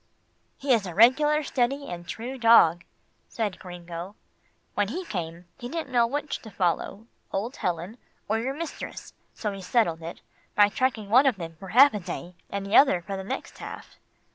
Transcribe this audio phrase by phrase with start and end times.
[0.57, 2.85] "He is a regular steady and true dog,"
[3.29, 4.15] said Gringo.
[4.73, 9.51] "When he came, he didn't know which to follow, old Ellen, or your mistress, so
[9.51, 10.21] he settled it,
[10.55, 13.59] by tracking one of them for half a day, and the other for the next
[13.59, 13.97] half."